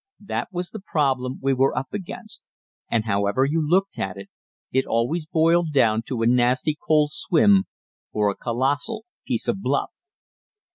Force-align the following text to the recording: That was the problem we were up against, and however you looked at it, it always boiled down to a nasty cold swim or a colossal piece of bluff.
That 0.25 0.47
was 0.51 0.71
the 0.71 0.79
problem 0.83 1.37
we 1.43 1.53
were 1.53 1.77
up 1.77 1.93
against, 1.93 2.47
and 2.89 3.05
however 3.05 3.45
you 3.45 3.61
looked 3.61 3.99
at 3.99 4.17
it, 4.17 4.29
it 4.71 4.87
always 4.87 5.27
boiled 5.27 5.73
down 5.73 6.01
to 6.07 6.23
a 6.23 6.25
nasty 6.25 6.75
cold 6.87 7.11
swim 7.11 7.65
or 8.11 8.31
a 8.31 8.35
colossal 8.35 9.05
piece 9.27 9.47
of 9.47 9.61
bluff. 9.61 9.91